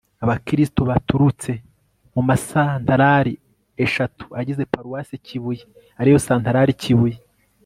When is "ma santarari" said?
2.27-3.33